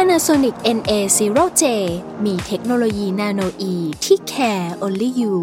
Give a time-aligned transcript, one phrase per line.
[0.00, 1.64] Panasonic NA0J
[2.24, 5.36] มีเทคโนโลยีนาโนอีที่ care only you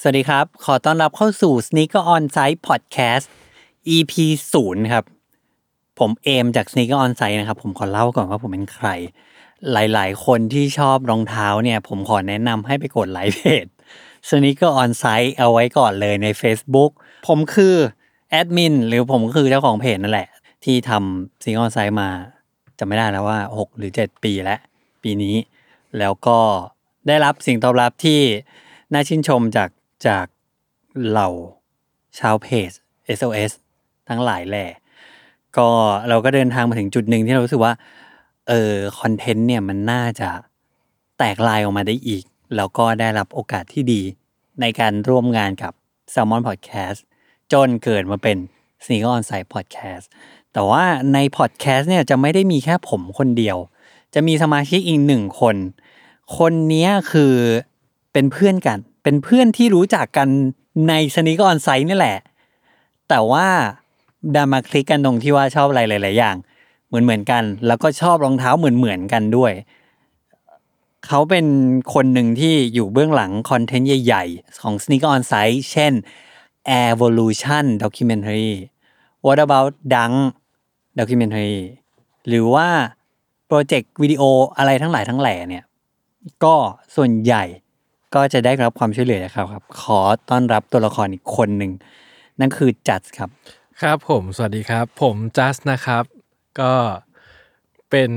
[0.00, 3.26] สวัสดีครับ ขอต้อนรับเข้าสู่ Sneaker On Site Podcast
[3.94, 4.12] EP
[4.54, 5.04] 0 ครับ
[5.98, 8.88] ผมเอมจาก Sneaker On Site นะครับ ผมขอเล่าก่อนว่าผมเป็นใคร
[9.72, 13.66] หลายๆ คนที่ชอบรองเท้าเนี่ย ผมขอแนะนำให้ไปกดไลค์เพจ
[14.28, 16.90] Sneaker On Site เอาไว้ก่อนเลยใน Facebook
[17.28, 17.74] ผมคือ
[18.30, 20.28] แอดมินหรือผมคือเจ้าของเพจนั่นแหละ
[20.64, 22.10] ที่ทำ Sneaker On Site มา
[22.78, 24.60] จะไม่ได้แล้วว่า 6 หรือ 7 ปีแล้ว
[25.02, 25.36] ปีนี้
[25.98, 26.38] แล้วก็
[27.06, 28.20] ได้รับสิ่งตอบรับที่
[28.92, 29.70] น่าชื่นชมจาก
[30.06, 30.26] จาก
[31.08, 31.30] เหล่า
[32.18, 32.70] ชาวเพจ
[33.18, 33.52] SOS
[34.08, 34.66] ทั้งหลายแหล่
[35.56, 35.68] ก็
[36.08, 37.72] เราก็เดินทางมาถึงจุดหนึ่งที่เรารู้สึกว่า
[38.48, 40.30] เออคอนเทนต์เนี่ยมันน่าจะ
[41.18, 42.24] แตกลายออกมาได้อีก
[42.56, 44.02] แล้วก็ได้รับโอกาสที่ดี
[44.60, 45.72] ในการร่วมงานกับ
[46.12, 46.98] Salmon Podcast
[47.52, 48.36] จนเกิดมาเป็น
[48.84, 50.04] Sneaker On Site Podcast
[50.52, 53.58] แต่ว่าใน Podcast เนี่ยจะไม่ได้มีแค่ผมคนเดียว
[54.14, 55.56] จะมีสมาชิกอีกหนึ่งคน
[56.38, 57.34] คนนี้คือ
[58.12, 60.28] เป็นเพื่อนกัน เป็นเพื่อนที่รู้จักกัน
[60.88, 62.18] ในสนิกออนไซต์นี่แหละ
[63.08, 63.46] แต่ว่า
[64.34, 66.36] ดันมาคลิกกันตรงที่ว่าชอบอะไรหลาย ๆ อย่าง
[66.88, 69.52] เหมือนเหมือนๆกัน แล้วก็ชอบรองเท้าเหมือนเหมือนๆกันด้วย
[71.06, 71.46] เขาเป็น
[71.94, 75.92] คนหนึ่งที่อยู่เบื้องหลังคอนเทนต์ใหญ่ ๆ ของ Sneaker On Site เช่น
[76.86, 78.50] Evolution Documentary
[79.24, 80.16] What About Dunk
[80.98, 81.56] Documentary
[82.28, 82.68] หรือว่า
[83.46, 84.22] โปรเจกต์วิดีโอ
[84.58, 85.64] อะไรทั้งหลายทั้งแหล่เนี่ย
[86.44, 86.56] ก็
[86.96, 87.44] ส่วนใหญ่
[88.14, 91.72] ก็จะได้รับความช่วยเหลือจากเขาครับ ขอต้อนรับตัวละครอีกคนหนึ่ง
[92.40, 93.30] นั่นคือจัสครับ
[93.80, 96.17] ครับผม สวัสดีครับ ผมจัสนะครับ
[96.60, 96.72] ก็
[97.90, 98.10] เป็น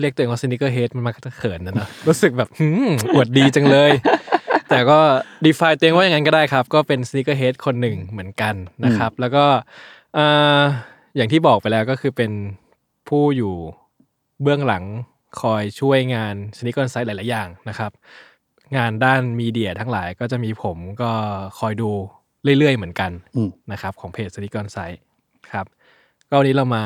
[0.00, 3.92] เรียกตัวเองว่า sneakerhead มันมาเขินนะเนอะรู้สึกแบบหืมอวดดีจังเลย
[4.70, 4.98] แต่ก็
[5.44, 9.44] define ตัวเองว่าอย่างนั้นก็ได้ครับ ก็เป็น sneakerhead คนหนึ่งเหมือนกันนะครับ แล้วก็
[11.16, 12.32] อย่างที่บอกไปแล้วก็คือเป็น
[13.08, 13.54] ผู้อยู่
[14.42, 14.84] เบื้องหลัง
[15.40, 17.90] คอยช่วยงานสนิเกอร์ไซต์หลาย ๆ อย่างนะครับ
[18.76, 21.10] งานด้านมีเดียทั้งหลายก็จะมีผมก็
[21.58, 21.90] คอยดู
[22.58, 23.10] เรื่อย ๆ เหมือนกัน
[23.72, 25.00] นะครับ ของเพจสนิกอนไซต์
[25.52, 25.66] ครับ
[26.28, 26.84] ก็วันนี้เรามา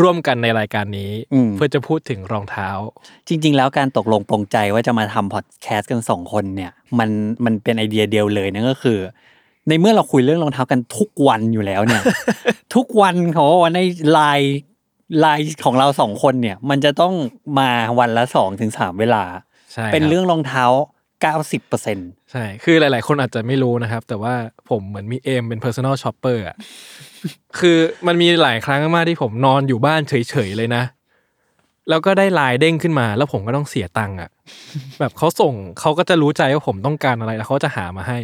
[0.00, 2.68] ร่วมกันในรายการนี้อืมเพื่อจะพูดถึงรองเท้า
[3.28, 7.10] จริง ๆ แล้วการตกลงปรงใจว่าจะมาทำพอดแคสต์กันสองคนเนี่ยมัน
[7.44, 8.98] มันเป็นไอเดียเดียวเลยนั่นก็คือ
[9.68, 12.02] ในเมื่อเราคุยเรื่องรองเท้ากันทุกวันอยู่แล้วเนี่ย
[12.74, 13.80] ทุกวันเขาบอกว่าใน
[14.12, 14.56] ไลน์
[15.20, 17.14] ไลน์ของเราสองคนเนี่ย มันจะต้อง
[17.58, 19.24] มาวันละสองถึงสามเวลา
[19.72, 20.64] ใช่เป็นคบเรื่องรองเท้า
[21.22, 24.34] เก้าสิบเปอร์เซ็นต์ใช่ คือหลาย ๆ คนอาจจะไม่รู้นะครับ แต่ว่า
[24.70, 26.56] ผมเหมือนมีเอมเป็น personal shopper อะ
[27.58, 30.84] คือมันมีหลายครั้งมากที่ผมนอนอยู่บ้านเฉย ๆ เลยนะ
[31.88, 34.30] แล้วก็ได้ไลน์เด้งขึ้นมา แล้วผมก็ต้องเสียตังค์อะ
[35.00, 38.18] แบบเขาส่งเขาก็จะรู้ใจว่าผมต้องการอะไรแล้วเขาจะหามาให้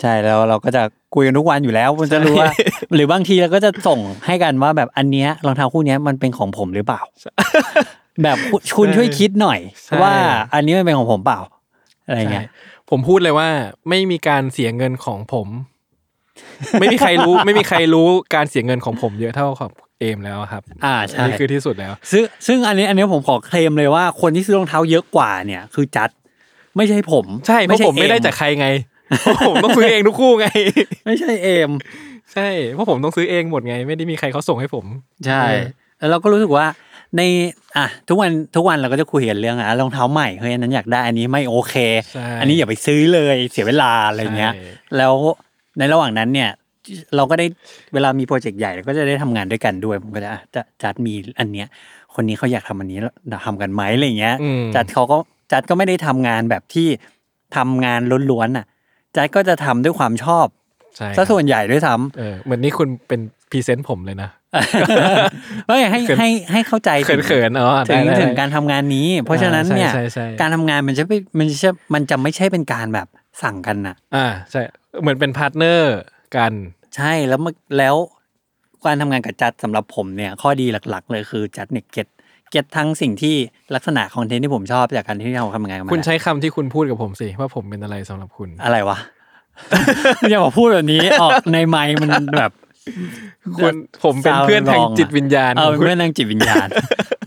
[0.00, 0.82] ใช่แล้วเราก็จะ
[1.14, 2.52] คุยกันทุกวันอยู่แล้วมันจะรู้ว่า
[2.94, 7.02] หรือบางทีเราก็จะส่งให้กันว่าแบบอันเนี้ยรองเท้าคู่เนี้ยมันเป็นของผมหรือเปล่า
[8.22, 10.12] แบบคุณคุณช่วยคิดหน่อยใช่ว่า
[10.54, 11.40] อันนี้มันเป็นของผมเปล่า
[12.06, 13.48] อะไรเงี้ยใช่ผมพูดเลยว่า
[13.88, 15.48] ไม่มีการเสียเงินของผม
[16.80, 19.70] ไม่มีใครรู้ไม่มีใครรู้การเสียเงินของผมเยอะเท่าของ
[20.00, 26.10] เอมแล้วครับ อ่าอันใช่นี้คือที่สุดแล้ว ซึ่งซึ่งอันนี้อันนี้ผมขอเคลมเลยว่าคนที่ซื้อรองเท้าเยอะกว่าเนี่ย คือจัด
[26.76, 28.68] ไม่ใช่ผม ใช่เพราะผมไม่ได้เอจากใครไง
[29.22, 30.46] เพราะผมต้องซื้อเองทุกคู่ไง
[31.06, 31.70] ไม่ใช่เอม
[32.34, 34.84] ใช่เพราะผมต้องซื้อเองหมดไง ไม่ได้มีใครเขาส่งให้ผม
[35.26, 35.42] ใช่
[35.98, 36.66] แล้วเราก็รู้สึกว่า
[37.16, 37.22] ใน
[37.76, 41.74] อะทุกวันทุกวันเราก็จะคุยกันเรื่องอะรองเท้าใหม่เฮ้ยอันนั้นอยากได้อันนี้ไม่โอเค
[42.12, 44.62] ใช่อันนี้อย่าไปซื้อเลยเสียเวลาอะไรเงี้ย ใช่
[44.96, 45.14] แล้ว
[45.78, 46.50] ในระหว่างนั้นเนี่ย
[47.16, 47.46] เราก็ได้
[47.94, 51.66] เวลามีโปรเจกต์ใหญ่เราก็จะได้ทำงานด้วยกันด้วยผมก็จะอะจะจัดมีอันเนี้ย
[52.14, 52.98] คนนี้เขาอยากทำอันนี้
[53.30, 55.16] เราทำกันไหมอะไรเงี้ย อืม จัสเขาก็
[55.52, 56.88] จัสก็ไม่ได้ทำงานแบบที่
[57.56, 58.00] ทำงาน
[58.30, 58.66] ล้วนๆน่ะ
[59.16, 60.46] จัสก็จะทำด้วยความชอบ
[60.96, 63.20] ใช่ซะส่วนใหญ่ด้วยซ้ำ เออเหมือนนี่คุณเป็น
[63.50, 64.30] present ผมเลยนะ
[65.68, 73.08] เฮ้ยให้ให้ให้เข้าใจถึงเขินๆอ๋อถึงได้ได้ถึงการทำงานนี้ เพราะฉะนั้นเนี่ยใช่ใช่ใช่การทำงานมันจะไม่มันจะมันจะไม่ใช่เป็นการแบบ
[73.42, 74.62] สั่งกันน่ะ อ่าใช่
[75.00, 76.52] เหมือนเป็น partnerกัน
[76.96, 77.96] ใช่แล้วมันแล้ว
[78.86, 82.08] การทำงานกับจัดสำหรับผมเนี่ย ข้อดีหลัก ๆ เลยคือจัดเนี่ยเก็ต
[82.50, 83.34] เก็ตทั้งสิ่งที่
[83.74, 88.98] ลักษณะคอนเทนต์ที่ผมชอบจากการที่เราทำงานกันมาคุณใช้คำที่คุณพูดกับผมสิว่าผมเป็นอะไรสำหรับคุณอะไรวะ
[90.30, 92.52] อย่ามาพูดแบบนี้ออกในไมค์มันแบบ
[93.56, 93.74] คุณ
[94.04, 96.68] ผมเป็นเพื่อนทางจิตวิญญาณเออของคุณเพื่อนทางจิตวิญญาณ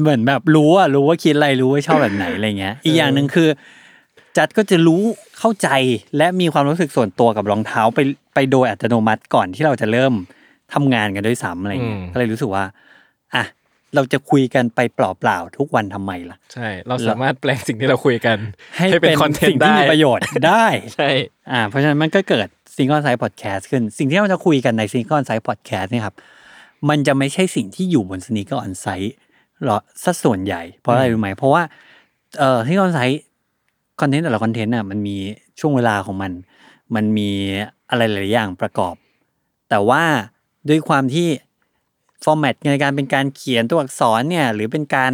[0.00, 3.48] เหมือนแบบรู้อะรู้ว่าคิดอะไรรู้ว่าชอบแบบไหนอะไรเงี้ย อีกอย่างหนึ่งคือ
[4.38, 5.02] จัดก็จะรู้
[5.38, 5.68] เข้าใจ
[6.16, 8.00] และมีความรู้สึกส่วนตัวกับรองเท้าไป
[8.34, 10.12] ไปโดยอัตโนมัติก่อนที่เราจะเริ่ม
[10.74, 12.64] ทำงานกันด้วยซ้ำอะไรเงี้ยอืมก็เลยรู้สึกว่า
[13.34, 13.44] อะ
[13.94, 18.36] เราจะคุยกันไปเปล่าๆทุกวันทำไมล่ะ ใช่ เราสามารถแปลงสิ่งที่เราคุยกัน
[18.76, 21.08] ให้ให้เป็นเป็น content สิ่งที่ได้มีประโยชน์ได้ใช่
[21.52, 22.48] อ่า เพราะฉะนั้นมันก็เกิด
[22.78, 26.14] Single Size Podcast ขึ้น สิ่งที่เราจะคุยกันใน Single Size Podcast เนี่ยครับ
[26.88, 29.14] มันจะไม่ใช่สิ่งที่อยู่บนสนีกเกอร์ออนไซต์
[29.64, 31.62] หรอสัส่วนใหญ่ เพราะอะไรรู้ไหม เพราะว่า
[32.38, 35.16] เอ่อ Sneaker on Site content แต่ละ content อะมันมี
[35.60, 36.32] ช่วงเวลาของมัน
[36.94, 37.30] มันมี
[37.90, 38.94] อะไรหลายๆอย่างประกอบ
[39.70, 40.02] แต่ว่า
[40.68, 41.28] ด้วยความที่
[42.24, 45.12] format ในการเป็นการเขียนตัวอักษรเนี่ย หรือเป็นการ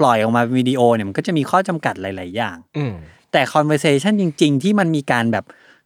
[0.00, 2.94] ปล่อยออกมาเป็นวิดีโอเนี่ยมันก็จะมีข้อจำกัดหลาย ๆ อย่างอืม
[3.32, 5.44] แต่ conversation จริง ๆ ที่มันมีการแบบ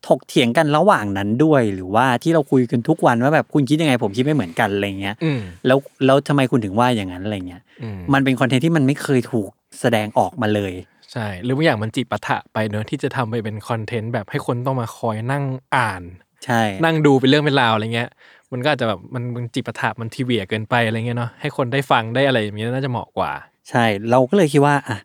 [0.09, 9.51] ถกเถียงกันระหว่างนั้นด้วย หรือว่าที่เราคุยกันทุกวันว่าแบบคุณคิดยังไง ผมคิดไม่เหมือนกันอะไรเงี้ยอืมแล้วแล้วทำไมคุณถึงว่าอย่างนั้นอะไรเงี้ยอืมมันเป็น content ที่มันไม่เคยถูก
[9.81, 10.73] แสดงออกมาเลย
[11.13, 15.45] ใช่หรือบางอย่างมันจิปาถะไปเนอะที่จะทำไปเป็น content แบบให้คนต้องมาคอยนั่ง
[15.77, 16.03] อ่าน
[16.45, 18.11] ใช่ นั่งดูเป็นเรื่องเป็นราวอะไรเงี้ย
[18.53, 23.31] มันก็อาจจะแบบมันมันจิปาถะมันทีเวียเกินไปอะไรเงี้ยเนาะให้คนได้ฟังได้อะไรอย่างเงี้ยน่าจะเหมาะกว่า
[23.71, 24.99] ใช่เราก็เลยคิดว่าอะ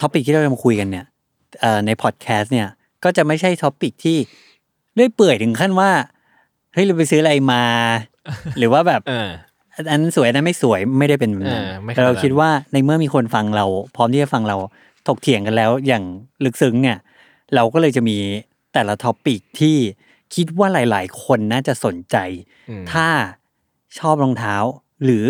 [0.00, 1.06] topic ที่เราจะมาคุยกันเนี่ย
[1.60, 2.68] เอ่อในพอดแคสต์เนี่ย
[3.04, 4.16] ก็จะไม่ใช่ topic ที่
[4.94, 5.90] เรื่อยเปื่อยถึงขั้นว่า
[6.72, 7.64] เฮ้ยเราไปซื้ออะไรมา
[8.58, 9.28] หรือว่าแบบเออ
[9.74, 13.66] อันนั้นสวยอันนั้นไม่สวยไม่ได้เป็นแบบนั้นเออไม่ขนาดนั้นแต่เราคิดว่าในเมื่อมีคนฟังเรา
[13.96, 14.56] พร้อมที่จะฟังเรา
[15.08, 16.04] ถกเถียงกันแล้วอย่าง
[16.44, 16.98] ลึกซึ้งเนี่ย
[17.54, 18.16] เราก็เลยจะมี
[18.72, 19.76] แต่ละ topic ที่
[20.34, 22.16] คิดว่าหลาย ๆ คนน่าจะสนใจ
[22.70, 23.06] อืมถ้า
[23.98, 24.56] ชอบรองเท้า
[25.04, 25.26] หรือ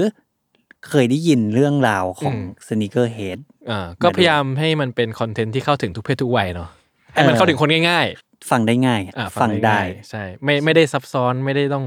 [0.88, 3.38] เคยได้ยินเรื่องราวของอืมสน e เกอร์เฮด
[3.70, 6.68] อ่าก็พยายามให้มันเป็น content ที่เข้าถึงทุกเพศทุกวัยเนาะ
[7.12, 8.08] ให้มันเออเข้าถึงคนง่าย
[8.50, 11.84] ฟังได้ง่ายๆอ่าฟังได้ง่ายๆใช่ไม่ไม่ได้ซับซ้อนไม่ได้ต้อง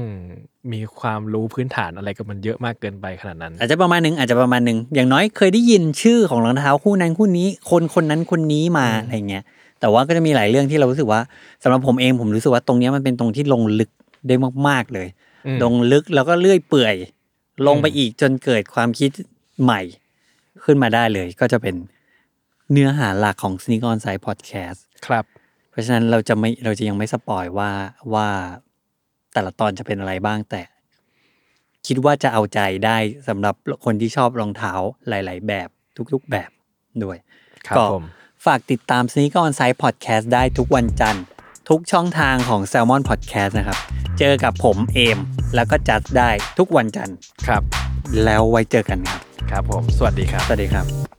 [0.72, 9.44] มีความรู้พื้นฐานอะไรกับมันเยอะมากเกินไปขนาดนั้น อาจจะประมาณหนึ่งอาจจะประมาณหนึ่งอย่างน้อยเคยได้ยินชื่อของรองเท้าคู่นั้นคู่นี้ คนคนนั้นคนนี้มาอะไรเงี้ย
[9.80, 11.20] แต่ว่าก็จะมีหลายเรื่องที่เรารู้สึกว่า
[11.62, 13.90] สำหรับผมเองผมรู้สึกว่าตรงเนี้ยมันเป็นตรงที่ลงลึก
[14.28, 14.34] ได้
[14.68, 15.08] มาก ๆเลย
[15.46, 16.94] อืมลงลึกแล้วก็เลื่อยเปื่อย
[17.66, 19.10] ลงไปอืมอีกจนเกิดความคิด
[19.62, 19.80] ใหม่
[20.64, 21.74] ขึ้นมาได้เลย ก็จะเป็น
[22.72, 25.24] เนื้อหาหลักของ Sneak On Site Podcast ครับ
[25.70, 27.70] เพราะฉะนั้นเราจะไม่เราจะยังไม่สปอยว่า
[28.14, 28.28] ว่า
[29.32, 30.62] แต่ละตอนจะเป็นอะไรบ้างแต่
[31.86, 32.98] คิดว่าจะเอาใจได้
[33.28, 33.54] สำหรับ
[33.84, 34.72] คนที่ชอบรองเท้า
[35.08, 35.68] หลาย ๆ แบบ
[36.12, 36.50] ทุกๆแบบ
[37.02, 37.18] ด้วย
[37.66, 38.04] ครับก็ผม
[38.46, 41.24] ฝากติดตาม Sneak On Site Podcast ได้ทุกวันจันทร์
[41.68, 43.78] ทุกช่องทางของ Salmon Podcast นะครับ
[44.18, 45.18] เจอกับผมเอม
[45.54, 47.16] แล้วก็จัดได้ทุกวันจันทร์
[47.46, 47.62] ครับ
[48.24, 49.20] แล้วไว้เจอกันครับ
[49.50, 51.15] ครับผม สวัสดีครับ สวัสดีครับ